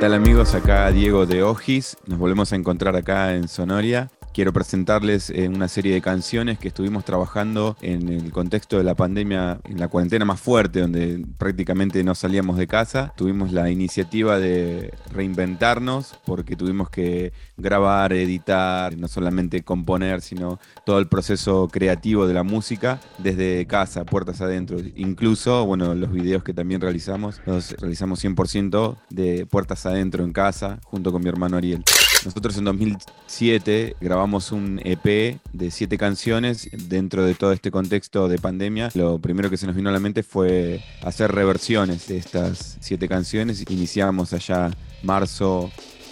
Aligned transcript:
tal 0.00 0.14
amigos? 0.14 0.54
Acá 0.54 0.90
Diego 0.90 1.26
de 1.26 1.42
Ojis. 1.42 1.98
Nos 2.06 2.18
volvemos 2.18 2.54
a 2.54 2.56
encontrar 2.56 2.96
acá 2.96 3.34
en 3.34 3.48
Sonoria 3.48 4.10
quiero 4.32 4.52
presentarles 4.52 5.30
eh, 5.30 5.48
una 5.48 5.68
serie 5.68 5.94
de 5.94 6.00
canciones 6.00 6.58
que 6.58 6.68
estuvimos 6.68 7.04
trabajando 7.04 7.76
en 7.80 8.08
el 8.08 8.32
contexto 8.32 8.78
de 8.78 8.84
la 8.84 8.94
pandemia, 8.94 9.60
en 9.64 9.78
la 9.78 9.88
cuarentena 9.88 10.24
más 10.24 10.40
fuerte, 10.40 10.80
donde 10.80 11.24
prácticamente 11.38 12.02
no 12.04 12.14
salíamos 12.14 12.56
de 12.56 12.66
casa. 12.66 13.12
Tuvimos 13.16 13.52
la 13.52 13.70
iniciativa 13.70 14.38
de 14.38 14.92
reinventarnos 15.12 16.18
porque 16.24 16.56
tuvimos 16.56 16.90
que 16.90 17.32
grabar, 17.56 18.12
editar, 18.12 18.96
no 18.96 19.08
solamente 19.08 19.62
componer, 19.62 20.20
sino 20.22 20.58
todo 20.84 20.98
el 20.98 21.08
proceso 21.08 21.68
creativo 21.68 22.26
de 22.26 22.34
la 22.34 22.42
música 22.42 23.00
desde 23.18 23.66
casa, 23.66 24.04
puertas 24.04 24.40
adentro. 24.40 24.78
Incluso, 24.96 25.64
bueno, 25.66 25.94
los 25.94 26.12
videos 26.12 26.42
que 26.42 26.54
también 26.54 26.80
realizamos, 26.80 27.40
los 27.46 27.72
realizamos 27.72 28.22
100% 28.24 28.96
de 29.10 29.46
puertas 29.46 29.86
adentro 29.86 30.24
en 30.24 30.32
casa, 30.32 30.78
junto 30.84 31.12
con 31.12 31.22
mi 31.22 31.28
hermano 31.28 31.56
Ariel. 31.56 31.84
Nosotros 32.24 32.56
en 32.58 32.64
2007 32.64 33.96
grabamos 34.00 34.52
un 34.52 34.80
EP 34.84 35.38
de 35.52 35.70
siete 35.70 35.96
canciones 35.96 36.68
dentro 36.88 37.24
de 37.24 37.34
todo 37.34 37.52
este 37.52 37.70
contexto 37.70 38.28
de 38.28 38.38
pandemia. 38.38 38.90
Lo 38.94 39.18
primero 39.18 39.48
que 39.48 39.56
se 39.56 39.66
nos 39.66 39.74
vino 39.74 39.88
a 39.88 39.92
la 39.92 40.00
mente 40.00 40.22
fue 40.22 40.82
hacer 41.02 41.32
reversiones 41.32 42.08
de 42.08 42.18
estas 42.18 42.76
siete 42.80 43.08
canciones. 43.08 43.64
Iniciamos 43.70 44.34
allá 44.34 44.70
marzo, 45.02 45.70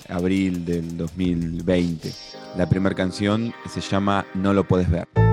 abril 0.09 0.65
del 0.65 0.97
2020. 0.97 2.11
La 2.57 2.69
primera 2.69 2.95
canción 2.95 3.53
se 3.69 3.83
llama 3.83 4.25
No 4.35 4.55
lo 4.55 4.67
puedes 4.67 4.89
ver. 4.89 5.28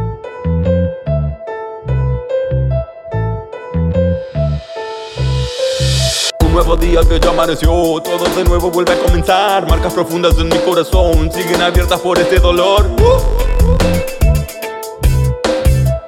Nuevo 6.56 6.78
día 6.78 7.02
que 7.02 7.20
ya 7.20 7.32
amaneció. 7.32 7.70
Todo 8.02 8.24
de 8.34 8.44
nuevo 8.46 8.72
vuelve 8.72 8.94
a 8.94 9.00
comenzar. 9.00 9.68
Marcas 9.68 9.94
profundas 9.94 10.38
en 10.38 10.48
mi 10.48 10.58
corazón 10.60 11.30
Siguen 11.30 11.62
abiertas 11.62 12.00
por 12.00 12.18
este 12.18 12.40
dolor. 12.40 12.90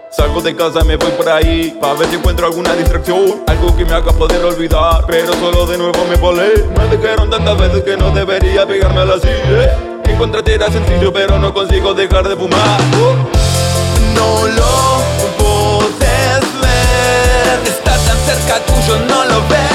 Salgo 0.09 0.41
de 0.41 0.55
casa, 0.55 0.83
me 0.83 0.95
voy 0.95 1.11
por 1.11 1.29
ahí 1.29 1.77
Pa' 1.79 1.93
ver 1.93 2.07
si 2.07 2.15
encuentro 2.15 2.47
alguna 2.47 2.73
distracción. 2.75 3.43
Algo 3.45 3.75
que 3.75 3.83
me 3.83 3.93
haga 3.93 4.13
poder 4.13 4.43
olvidar 4.45 5.05
Pero 5.05 5.33
solo 5.33 5.65
de 5.65 5.77
nuevo 5.77 6.05
me 6.09 6.15
volé. 6.15 6.63
Me 6.77 6.95
dijeron 6.95 7.29
tantas 7.29 7.57
veces 7.57 7.83
que 7.83 7.97
no 7.97 8.11
debería 8.11 8.65
pegarme 8.65 9.01
a 9.01 9.05
la 9.05 9.19
silla 9.19 9.77
Encontrarte 10.05 10.53
era 10.53 10.71
sencillo 10.71 11.11
pero 11.11 11.37
no 11.37 11.53
consigo 11.53 11.93
dejar 11.93 12.27
de 12.29 12.37
fumar. 12.37 12.79
No 14.15 14.47
lo 14.47 15.01
puedes 15.37 16.61
ver. 16.61 17.67
Está 17.67 17.91
tan 17.91 18.17
cerca 18.19 18.65
tuyo, 18.65 18.97
no 19.09 19.25
lo 19.25 19.41
ves 19.49 19.66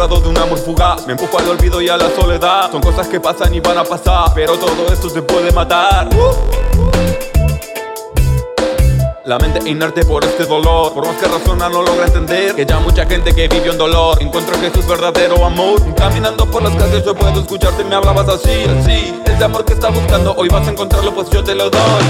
El 0.00 0.08
de 0.08 0.28
un 0.28 0.38
amor 0.38 0.58
fugaz. 0.58 1.04
Me 1.08 1.14
empujo 1.14 1.40
al 1.40 1.48
olvido 1.48 1.82
y 1.82 1.88
a 1.88 1.96
la 1.96 2.08
soledad. 2.14 2.70
Son 2.70 2.80
cosas 2.80 3.08
que 3.08 3.18
pasan 3.18 3.52
y 3.52 3.58
van 3.58 3.78
a 3.78 3.82
pasar 3.82 4.30
Pero 4.32 4.56
todo 4.56 4.86
esto 4.92 5.10
se 5.10 5.22
puede 5.22 5.50
matar. 5.50 6.08
La 9.24 9.38
mente 9.38 9.68
inerte 9.68 10.04
por 10.04 10.24
este 10.24 10.44
dolor. 10.44 10.94
Por 10.94 11.04
más 11.04 11.16
que 11.16 11.26
razona 11.26 11.68
no 11.68 11.82
logra 11.82 12.06
entender 12.06 12.54
Que 12.54 12.64
ya 12.64 12.78
mucha 12.78 13.06
gente 13.06 13.34
que 13.34 13.48
vivió 13.48 13.72
en 13.72 13.78
dolor. 13.78 14.22
Encuentro 14.22 14.54
que 14.60 14.70
Jesús 14.70 14.86
verdadero 14.86 15.44
amor. 15.44 15.82
Caminando 15.96 16.48
por 16.48 16.62
las 16.62 16.76
calles 16.76 17.04
yo 17.04 17.16
puedo 17.16 17.40
escucharte. 17.40 17.82
Me 17.82 17.96
hablabas 17.96 18.28
así, 18.28 18.66
así. 18.78 19.20
Ese 19.24 19.42
amor 19.44 19.64
que 19.64 19.72
está 19.72 19.88
buscando 19.90 20.32
hoy 20.36 20.48
vas 20.48 20.64
a 20.68 20.70
encontrarlo 20.70 21.12
pues 21.12 21.28
yo 21.30 21.42
te 21.42 21.56
lo 21.56 21.70
doy. 21.70 22.04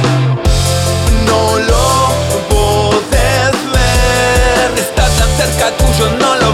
No 1.24 1.58
lo 1.58 2.08
puedes 2.50 3.72
ver. 3.72 4.78
Está 4.78 5.04
tan 5.04 5.28
cerca 5.38 5.70
tuyo, 5.78 6.10
no 6.18 6.36
lo 6.36 6.47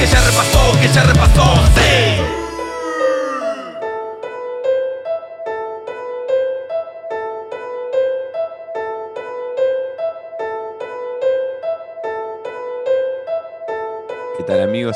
que 0.00 0.06
ya 0.06 0.20
repasó, 0.22 0.72
que 0.80 0.88
ya 0.88 1.02
repasó. 1.02 1.69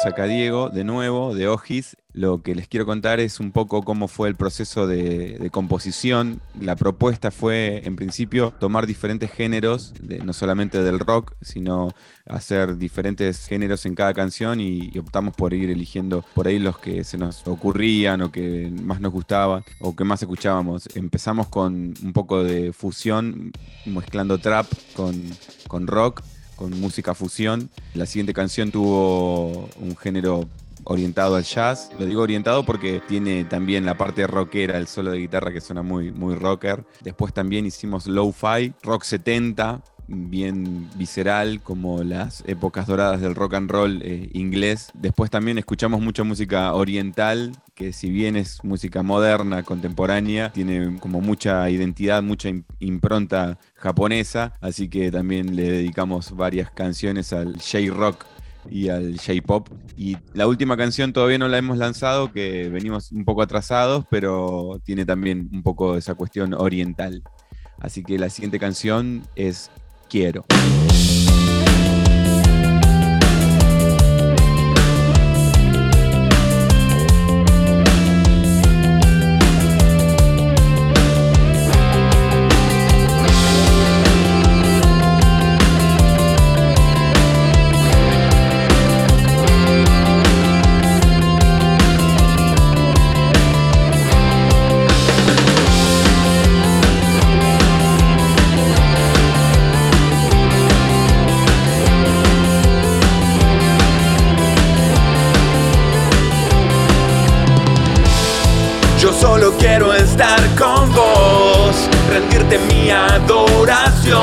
Acá 0.06 0.24
Diego, 0.24 0.70
de 0.70 0.84
nuevo, 0.84 1.34
de 1.34 1.48
Ojis. 1.48 1.96
Lo 2.12 2.42
que 2.42 2.54
les 2.54 2.68
quiero 2.68 2.86
contar 2.86 3.18
es 3.18 3.40
un 3.40 3.50
poco 3.50 3.82
cómo 3.82 4.06
fue 4.06 4.28
el 4.28 4.36
proceso 4.36 4.86
de, 4.86 5.48
composición. 5.50 6.40
La 6.60 6.76
propuesta 6.76 7.30
fue, 7.30 7.82
en 7.84 7.96
principio, 7.96 8.52
tomar 8.60 8.86
diferentes 8.86 9.30
géneros, 9.30 9.94
no 10.24 10.32
solamente 10.32 10.82
del 10.82 11.00
rock, 11.00 11.34
sino 11.40 11.92
hacer 12.26 12.76
diferentes 12.76 13.46
géneros 13.46 13.84
en 13.86 13.94
cada 13.94 14.14
canción 14.14 14.60
y, 14.60 14.96
optamos 14.98 15.34
por 15.34 15.54
ir 15.54 15.70
eligiendo 15.70 16.24
por 16.34 16.46
ahí 16.46 16.58
los 16.58 16.78
que 16.78 17.04
se 17.04 17.18
nos 17.18 17.46
ocurrían 17.46 18.22
o 18.22 18.30
que 18.30 18.72
más 18.82 19.00
nos 19.00 19.12
gustaban 19.12 19.64
o 19.80 19.96
que 19.96 20.04
más 20.04 20.22
escuchábamos. 20.22 20.88
Empezamos 20.94 21.48
con 21.48 21.94
un 22.02 22.12
poco 22.12 22.44
de 22.44 22.72
fusión, 22.72 23.52
mezclando 23.86 24.38
trap 24.38 24.66
con, 24.94 25.20
con 25.66 25.86
rock 25.86 26.22
con 26.56 26.78
música 26.80 27.14
fusión. 27.14 27.70
La 27.94 28.06
siguiente 28.06 28.32
canción 28.32 28.70
tuvo 28.70 29.68
un 29.80 29.96
género 29.96 30.48
orientado 30.84 31.36
al 31.36 31.44
jazz. 31.44 31.90
Lo 31.98 32.06
digo 32.06 32.22
orientado 32.22 32.64
porque 32.64 33.02
tiene 33.06 33.44
también 33.44 33.84
la 33.86 33.96
parte 33.96 34.26
rockera, 34.26 34.78
el 34.78 34.86
solo 34.86 35.10
de 35.10 35.18
guitarra 35.18 35.52
que 35.52 35.60
suena 35.60 35.82
muy, 35.82 36.12
muy 36.12 36.34
rocker. 36.34 36.84
Después 37.00 37.32
también 37.32 37.66
hicimos 37.66 38.06
low-fi, 38.06 38.72
rock 38.82 39.02
70, 39.04 39.82
bien 40.06 40.88
visceral, 40.96 41.62
como 41.62 42.02
las 42.02 42.44
épocas 42.46 42.86
doradas 42.86 43.20
del 43.20 43.34
rock 43.34 43.54
and 43.54 43.70
roll 43.70 44.02
eh, 44.02 44.28
inglés. 44.32 44.90
Después 44.94 45.30
también 45.30 45.58
escuchamos 45.58 46.00
mucha 46.00 46.24
música 46.24 46.72
oriental, 46.74 47.52
que 47.74 47.92
si 47.92 48.10
bien 48.10 48.36
es 48.36 48.62
música 48.62 49.02
moderna, 49.02 49.62
contemporánea, 49.62 50.52
tiene 50.52 50.98
como 51.00 51.20
mucha 51.20 51.68
identidad, 51.68 52.22
mucha 52.22 52.48
impronta 52.78 53.58
japonesa, 53.74 54.52
así 54.60 54.88
que 54.88 55.10
también 55.10 55.56
le 55.56 55.70
dedicamos 55.70 56.36
varias 56.36 56.70
canciones 56.70 57.32
al 57.32 57.54
J-Rock 57.54 58.24
y 58.70 58.88
al 58.88 59.18
J-Pop. 59.18 59.68
Y 59.96 60.16
la 60.32 60.46
última 60.46 60.76
canción 60.76 61.12
todavía 61.12 61.38
no 61.38 61.48
la 61.48 61.58
hemos 61.58 61.78
lanzado, 61.78 62.32
que 62.32 62.68
venimos 62.68 63.10
un 63.12 63.24
poco 63.24 63.42
atrasados, 63.42 64.04
pero 64.08 64.80
tiene 64.84 65.04
también 65.04 65.50
un 65.52 65.62
poco 65.62 65.96
esa 65.96 66.14
cuestión 66.14 66.54
oriental. 66.54 67.22
Así 67.78 68.04
que 68.04 68.18
la 68.18 68.30
siguiente 68.30 68.58
canción 68.58 69.22
es 69.34 69.70
Quiero. 70.08 70.44
quiero 109.58 109.92
estar 109.94 110.40
con 110.56 110.92
vos, 110.94 111.88
rendirte 112.10 112.58
mi 112.58 112.90
adoración. 112.90 114.22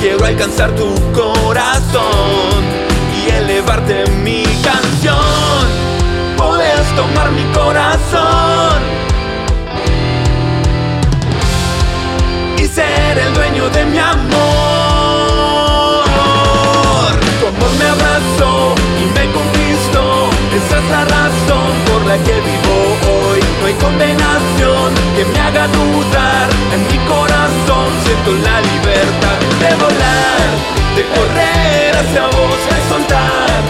Quiero 0.00 0.24
alcanzar 0.24 0.70
tu 0.72 0.94
corazón 1.12 2.62
y 3.16 3.30
elevarte 3.30 4.04
mi 4.24 4.42
canción. 4.62 5.16
Puedes 6.36 6.96
tomar 6.96 7.30
mi 7.30 7.44
corazón 7.52 8.82
y 12.58 12.66
ser 12.66 13.18
el 13.18 13.34
dueño 13.34 13.68
de 13.70 13.84
mi 13.86 13.98
amor. 13.98 14.22
Tu 17.40 17.46
amor 17.46 17.70
me 17.78 17.84
abrazó 17.86 18.74
y 19.00 19.04
me 19.06 19.32
conquistó. 19.32 20.30
Esa 20.56 20.78
es 20.78 20.90
la 20.90 21.04
razón 21.04 21.70
por 21.86 22.02
la 22.06 22.16
que 22.18 22.51
condenación 23.92 24.94
que 25.16 25.24
me 25.24 25.38
haga 25.38 25.68
dudar. 25.68 26.48
En 26.72 26.82
mi 26.86 26.98
corazón 27.06 27.88
siento 28.04 28.32
la 28.32 28.60
libertad 28.60 29.38
de 29.60 29.74
volar, 29.76 30.48
de 30.96 31.02
correr 31.14 31.96
hacia 31.96 32.26
vos, 32.26 32.58
de 32.70 32.88
soltar, 32.88 33.62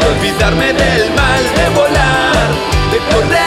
de 0.00 0.06
olvidarme 0.06 0.72
del 0.72 1.10
mal, 1.14 1.42
de 1.56 1.68
volar, 1.74 2.48
de 2.92 2.98
correr 3.14 3.37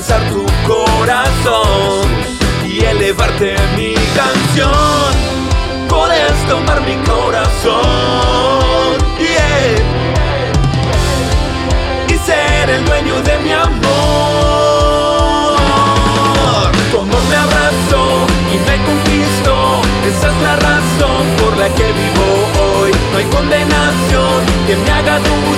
alcanzar 0.00 0.22
tu 0.30 0.46
corazón 0.66 2.08
y 2.64 2.82
elevarte 2.84 3.54
mi 3.76 3.94
canción. 4.14 5.14
Puedes 5.88 6.48
tomar 6.48 6.80
mi 6.82 6.96
corazón 7.04 7.74
y 12.08 12.18
ser 12.18 12.70
el 12.70 12.84
dueño 12.84 13.20
de 13.22 13.38
mi 13.38 13.52
amor. 13.52 13.80
Amor 17.00 17.22
me 17.30 17.36
abrazó 17.36 18.26
y 18.52 18.58
me 18.68 18.76
conquistó. 18.84 19.82
Esa 20.08 20.28
es 20.28 20.42
la 20.42 20.56
razón 20.56 21.22
por 21.40 21.56
la 21.58 21.68
que 21.74 21.84
vivo 21.84 22.26
hoy. 22.62 22.90
No 23.12 23.18
hay 23.18 23.24
condenación 23.24 24.46
que 24.66 24.76
me 24.76 24.90
haga 24.90 25.18
dudar. 25.18 25.49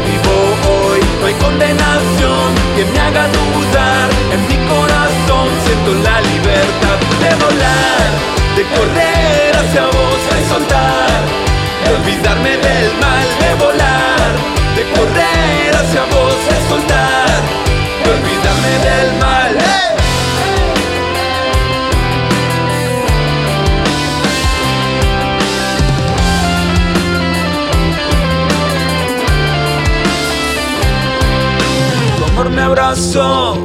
Vivo 0.00 0.34
hoy. 0.68 1.00
No 1.20 1.26
hay 1.26 1.34
condenación 1.34 2.54
que 2.76 2.84
me 2.84 2.98
haga 2.98 3.28
dudar. 3.28 3.69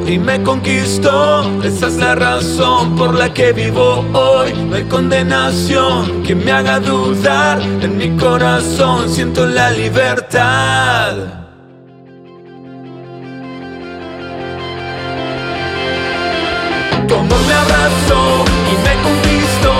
Y 0.08 0.18
me 0.18 0.42
conquistó. 0.44 1.62
Esa 1.62 1.88
es 1.88 1.98
la 1.98 2.16
razón 2.16 2.96
por 2.96 3.14
la 3.14 3.34
que 3.34 3.52
vivo 3.52 4.06
hoy. 4.14 4.54
No 4.54 4.76
hay 4.78 4.86
condenación 4.86 6.24
que 6.24 6.34
me 6.34 6.54
haga 6.54 6.80
dudar. 6.80 7.62
En 7.62 7.98
mi 7.98 8.16
corazón 8.16 9.10
siento 9.10 9.46
la 9.46 9.72
libertad. 9.72 11.18
Amor 17.20 17.42
me 17.46 17.54
abrazó 17.54 18.46
y 18.72 18.76
me 18.86 18.94
conquistó. 19.04 19.74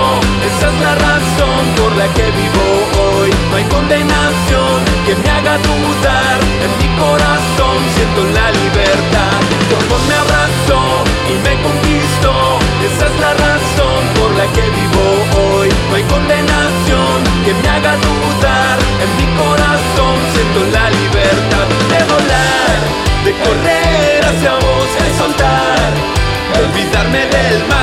Esa 0.48 0.66
es 0.68 0.80
la 0.82 0.94
razón 0.96 1.62
por 1.78 1.96
la 1.96 2.06
que 2.12 2.26
vivo 2.40 2.66
hoy. 3.00 3.30
No 3.50 3.56
hay 3.56 3.64
condenación 3.64 4.76
que 5.06 5.14
me 5.14 5.30
haga 5.30 5.56
dudar. 5.56 6.38
En 6.64 6.72
mi 6.80 6.88
corazón 6.98 7.76
siento 7.94 8.22
la 8.34 8.50
libertad. 8.50 8.75
Me 11.38 11.54
conquistó. 11.62 12.34
Esa 12.88 13.06
es 13.06 13.16
la 13.20 13.32
razón 13.34 14.00
por 14.18 14.30
la 14.38 14.46
que 14.54 14.64
vivo 14.80 15.04
hoy. 15.42 15.68
No 15.90 15.96
hay 15.96 16.04
condenación 16.04 17.16
que 17.44 17.52
me 17.54 17.68
haga 17.68 17.94
dudar. 17.96 18.76
En 19.04 19.10
mi 19.18 19.26
corazón 19.40 20.14
siento 20.32 20.60
la 20.76 20.90
libertad 20.90 21.66
de 21.92 22.00
volar, 22.12 22.78
de 23.24 23.32
correr 23.44 24.24
hacia 24.24 24.52
vos, 24.54 24.88
de 24.98 25.18
soltar 25.18 26.16
de 26.56 26.64
olvidarme 26.64 27.26
del 27.26 27.66
mal, 27.68 27.75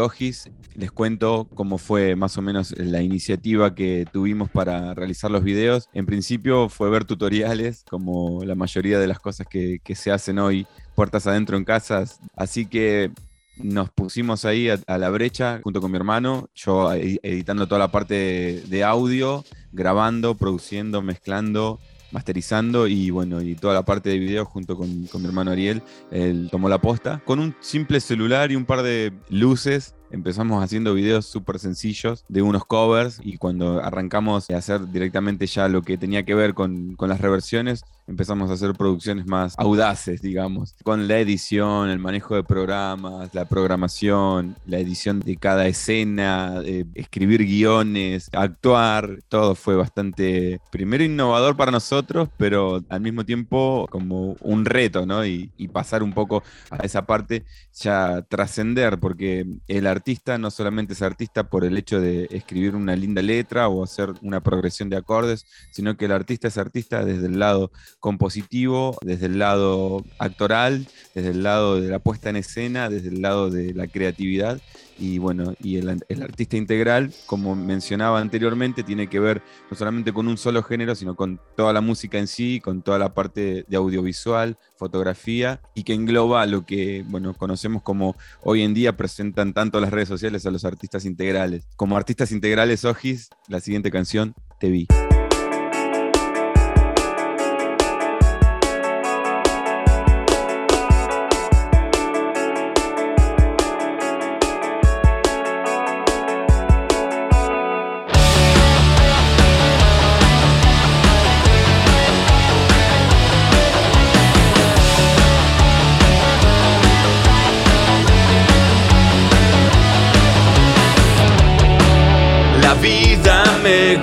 Ojis. 0.00 0.50
Les 0.74 0.92
cuento 0.92 1.48
cómo 1.54 1.78
fue 1.78 2.14
más 2.14 2.38
o 2.38 2.42
menos 2.42 2.72
la 2.78 3.02
iniciativa 3.02 3.74
que 3.74 4.06
tuvimos 4.12 4.48
para 4.48 4.94
realizar 4.94 5.30
los 5.30 5.42
videos. 5.42 5.88
En 5.92 6.06
principio 6.06 6.68
fue 6.68 6.90
ver 6.90 7.04
tutoriales, 7.04 7.84
como 7.90 8.44
la 8.44 8.54
mayoría 8.54 8.98
de 8.98 9.06
las 9.08 9.18
cosas 9.18 9.46
que, 9.48 9.80
se 9.94 10.10
hacen 10.12 10.38
hoy, 10.38 10.66
puertas 10.94 11.26
adentro 11.26 11.56
en 11.56 11.64
casas. 11.64 12.20
Así 12.36 12.66
que 12.66 13.10
nos 13.56 13.90
pusimos 13.90 14.44
ahí 14.44 14.68
a, 14.68 14.78
a 14.86 14.98
la 14.98 15.10
brecha 15.10 15.60
junto 15.64 15.80
con 15.80 15.90
mi 15.90 15.96
hermano, 15.96 16.48
yo 16.54 16.92
edi- 16.94 17.18
editando 17.24 17.66
toda 17.66 17.80
la 17.80 17.90
parte 17.90 18.62
de 18.64 18.84
audio, 18.84 19.44
grabando, 19.72 20.36
produciendo, 20.36 21.02
mezclando, 21.02 21.80
masterizando 22.10 22.86
y 22.86 23.10
bueno, 23.10 23.40
y 23.42 23.54
toda 23.54 23.74
la 23.74 23.84
parte 23.84 24.10
de 24.10 24.18
video 24.18 24.44
junto 24.44 24.76
con, 24.76 25.06
con 25.06 25.22
mi 25.22 25.28
hermano 25.28 25.50
Ariel, 25.50 25.82
él 26.10 26.48
tomó 26.50 26.68
la 26.68 26.80
posta. 26.80 27.22
Con 27.24 27.38
un 27.38 27.54
simple 27.60 28.00
celular 28.00 28.50
y 28.50 28.56
un 28.56 28.64
par 28.64 28.82
de 28.82 29.12
luces 29.28 29.94
empezamos 30.10 30.62
haciendo 30.62 30.94
videos 30.94 31.26
súper 31.26 31.58
sencillos 31.58 32.24
de 32.28 32.42
unos 32.42 32.64
covers 32.64 33.20
y 33.22 33.36
cuando 33.36 33.82
arrancamos 33.82 34.48
a 34.50 34.56
hacer 34.56 34.90
directamente 34.90 35.46
ya 35.46 35.68
lo 35.68 35.82
que 35.82 35.98
tenía 35.98 36.24
que 36.24 36.34
ver 36.34 36.54
con, 36.54 36.96
con 36.96 37.08
las 37.08 37.20
reversiones, 37.20 37.84
empezamos 38.08 38.50
a 38.50 38.54
hacer 38.54 38.72
producciones 38.72 39.26
más 39.26 39.54
audaces, 39.58 40.22
digamos, 40.22 40.74
con 40.82 41.06
la 41.06 41.18
edición, 41.18 41.90
el 41.90 41.98
manejo 41.98 42.34
de 42.34 42.42
programas, 42.42 43.34
la 43.34 43.44
programación, 43.44 44.56
la 44.66 44.78
edición 44.78 45.20
de 45.20 45.36
cada 45.36 45.66
escena, 45.66 46.62
escribir 46.94 47.44
guiones, 47.44 48.30
actuar, 48.32 49.18
todo 49.28 49.54
fue 49.54 49.76
bastante, 49.76 50.60
primero 50.72 51.04
innovador 51.04 51.56
para 51.56 51.70
nosotros, 51.70 52.28
pero 52.38 52.82
al 52.88 53.00
mismo 53.00 53.24
tiempo 53.24 53.86
como 53.90 54.36
un 54.40 54.64
reto, 54.64 55.04
¿no? 55.04 55.24
Y, 55.24 55.52
y 55.58 55.68
pasar 55.68 56.02
un 56.02 56.12
poco 56.12 56.42
a 56.70 56.78
esa 56.78 57.04
parte, 57.04 57.44
ya 57.74 58.22
trascender, 58.22 58.98
porque 58.98 59.46
el 59.68 59.86
artista 59.86 60.38
no 60.38 60.50
solamente 60.50 60.94
es 60.94 61.02
artista 61.02 61.50
por 61.50 61.64
el 61.64 61.76
hecho 61.76 62.00
de 62.00 62.26
escribir 62.30 62.74
una 62.74 62.96
linda 62.96 63.20
letra 63.20 63.68
o 63.68 63.84
hacer 63.84 64.14
una 64.22 64.40
progresión 64.40 64.88
de 64.88 64.96
acordes, 64.96 65.44
sino 65.72 65.96
que 65.96 66.06
el 66.06 66.12
artista 66.12 66.48
es 66.48 66.56
artista 66.56 67.04
desde 67.04 67.26
el 67.26 67.38
lado 67.38 67.70
compositivo, 68.00 68.96
desde 69.02 69.26
el 69.26 69.38
lado 69.38 70.04
actoral, 70.18 70.86
desde 71.14 71.30
el 71.30 71.42
lado 71.42 71.80
de 71.80 71.88
la 71.88 71.98
puesta 71.98 72.30
en 72.30 72.36
escena, 72.36 72.88
desde 72.88 73.08
el 73.08 73.22
lado 73.22 73.50
de 73.50 73.74
la 73.74 73.86
creatividad. 73.86 74.60
Y 75.00 75.18
bueno, 75.18 75.54
y 75.62 75.76
el, 75.76 75.88
artista 76.22 76.56
integral, 76.56 77.12
como 77.26 77.54
mencionaba 77.54 78.18
anteriormente, 78.20 78.82
tiene 78.82 79.08
que 79.08 79.20
ver 79.20 79.42
no 79.70 79.76
solamente 79.76 80.12
con 80.12 80.26
un 80.26 80.36
solo 80.36 80.62
género, 80.64 80.96
sino 80.96 81.14
con 81.14 81.40
toda 81.56 81.72
la 81.72 81.80
música 81.80 82.18
en 82.18 82.26
sí, 82.26 82.60
con 82.60 82.82
toda 82.82 82.98
la 82.98 83.14
parte 83.14 83.64
de 83.68 83.76
audiovisual, 83.76 84.58
fotografía, 84.76 85.60
y 85.74 85.84
que 85.84 85.94
engloba 85.94 86.46
lo 86.46 86.66
que 86.66 87.04
bueno, 87.06 87.32
conocemos 87.34 87.82
como 87.82 88.16
hoy 88.42 88.62
en 88.62 88.74
día 88.74 88.96
presentan 88.96 89.52
tanto 89.54 89.80
las 89.80 89.92
redes 89.92 90.08
sociales 90.08 90.46
a 90.46 90.50
los 90.50 90.64
artistas 90.64 91.04
integrales. 91.04 91.68
Como 91.76 91.96
artistas 91.96 92.32
integrales, 92.32 92.84
Ojis, 92.84 93.30
la 93.46 93.60
siguiente 93.60 93.92
canción, 93.92 94.34
Te 94.58 94.70
vi. 94.70 94.88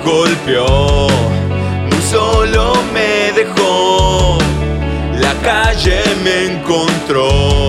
Golpeó, 0.04 1.08
muy 1.88 2.02
solo 2.10 2.74
me 2.92 3.32
dejó, 3.32 4.38
la 5.18 5.32
calle 5.42 6.02
me 6.22 6.52
encontró 6.52 7.68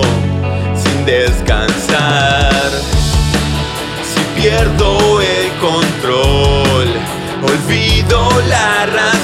sin 0.74 1.04
descansar. 1.04 2.70
Si 4.02 4.40
pierdo 4.40 5.20
el 5.20 5.50
control, 5.60 6.88
olvido 7.42 8.28
la 8.48 8.86
razón, 8.86 9.17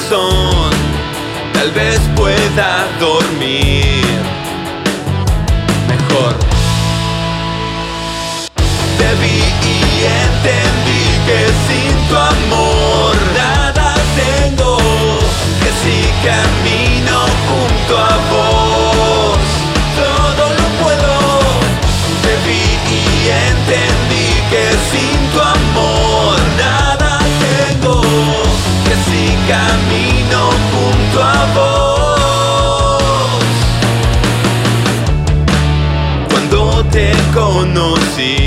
tu 12.15 12.21
amor 12.21 12.75
camino 16.25 17.17
junto 17.47 17.93
a 17.99 18.15
vos. 18.33 19.39
Todo 20.01 20.45
lo 20.59 20.67
puedo. 20.83 21.15
Te 22.23 22.33
vi 22.47 22.65
y 22.99 23.03
entendí 23.51 24.29
que 24.51 24.65
sin 24.91 25.19
tu 25.33 25.39
amor 25.41 26.35
nada 26.65 27.13
tengo. 27.45 27.97
Que 28.87 28.95
si 29.07 29.23
camino 29.53 30.41
junto 30.73 31.17
a 31.23 31.41
vos. 31.57 32.13
Cuando 36.31 36.59
te 36.91 37.07
conocí, 37.35 38.44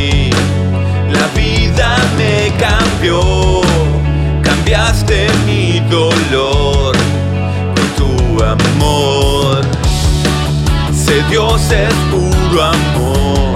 Dios 11.30 11.72
es 11.72 11.94
puro 12.10 12.64
amor 12.64 13.54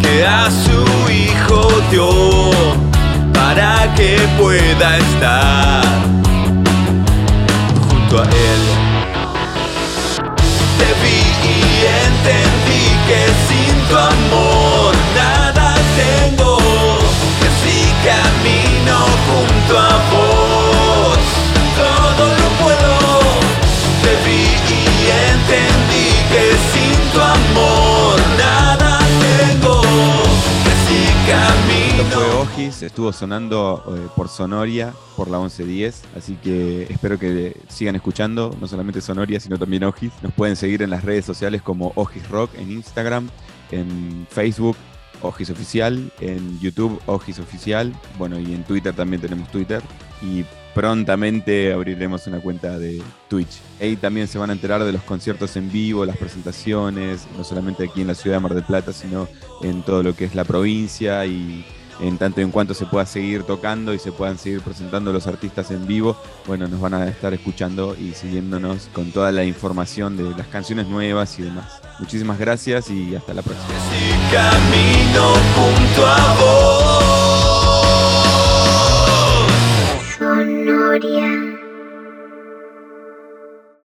que 0.00 0.26
a 0.26 0.50
su 0.50 1.10
Hijo 1.10 1.68
dio 1.90 2.50
para 3.32 3.92
que 3.94 4.18
pueda 4.38 4.98
estar 4.98 5.91
Ojis, 32.52 32.82
estuvo 32.82 33.14
sonando 33.14 33.82
eh, 33.88 34.08
por 34.14 34.28
Sonoria, 34.28 34.92
por 35.16 35.30
la 35.30 35.38
1110, 35.38 36.02
así 36.18 36.34
que 36.34 36.82
espero 36.82 37.18
que 37.18 37.56
sigan 37.68 37.96
escuchando, 37.96 38.54
no 38.60 38.68
solamente 38.68 39.00
Sonoria, 39.00 39.40
sino 39.40 39.58
también 39.58 39.84
Ojis. 39.84 40.12
Nos 40.20 40.34
pueden 40.34 40.54
seguir 40.56 40.82
en 40.82 40.90
las 40.90 41.02
redes 41.02 41.24
sociales 41.24 41.62
como 41.62 41.92
Ojis 41.94 42.28
Rock, 42.28 42.50
en 42.58 42.70
Instagram, 42.70 43.30
en 43.70 44.26
Facebook, 44.28 44.76
Ojis 45.22 45.48
Oficial, 45.48 46.12
en 46.20 46.60
YouTube 46.60 47.00
Ojis 47.06 47.38
Oficial, 47.38 47.90
bueno, 48.18 48.38
y 48.38 48.52
en 48.52 48.64
Twitter 48.64 48.94
también 48.94 49.22
tenemos 49.22 49.50
Twitter. 49.50 49.80
Y 50.20 50.44
prontamente 50.74 51.72
abriremos 51.72 52.26
una 52.26 52.40
cuenta 52.40 52.78
de 52.78 53.00
Twitch. 53.28 53.60
Ahí 53.80 53.96
también 53.96 54.28
se 54.28 54.36
van 54.36 54.50
a 54.50 54.52
enterar 54.52 54.84
de 54.84 54.92
los 54.92 55.02
conciertos 55.04 55.56
en 55.56 55.72
vivo, 55.72 56.04
las 56.04 56.18
presentaciones, 56.18 57.26
no 57.34 57.44
solamente 57.44 57.84
aquí 57.84 58.02
en 58.02 58.08
la 58.08 58.14
ciudad 58.14 58.36
de 58.36 58.40
Mar 58.40 58.54
del 58.54 58.64
Plata, 58.64 58.92
sino 58.92 59.26
en 59.62 59.82
todo 59.82 60.02
lo 60.02 60.14
que 60.14 60.26
es 60.26 60.34
la 60.34 60.44
provincia 60.44 61.24
y 61.24 61.64
en 62.00 62.18
tanto 62.18 62.40
en 62.40 62.50
cuanto 62.50 62.74
se 62.74 62.86
pueda 62.86 63.06
seguir 63.06 63.44
tocando 63.44 63.94
y 63.94 63.98
se 63.98 64.12
puedan 64.12 64.38
seguir 64.38 64.60
presentando 64.60 65.12
los 65.12 65.26
artistas 65.26 65.70
en 65.70 65.86
vivo, 65.86 66.16
bueno, 66.46 66.68
nos 66.68 66.80
van 66.80 66.94
a 66.94 67.06
estar 67.06 67.32
escuchando 67.34 67.96
y 67.98 68.12
siguiéndonos 68.12 68.88
con 68.92 69.12
toda 69.12 69.32
la 69.32 69.44
información 69.44 70.16
de 70.16 70.30
las 70.36 70.46
canciones 70.48 70.86
nuevas 70.86 71.38
y 71.38 71.42
demás. 71.42 71.80
Muchísimas 71.98 72.38
gracias 72.38 72.90
y 72.90 73.14
hasta 73.14 73.34
la 73.34 73.42
próxima. 73.42 73.68
Camino 74.30 75.34
junto 75.54 76.06
a 76.06 76.34
vos. 76.40 77.02
Sonoria. 80.18 81.51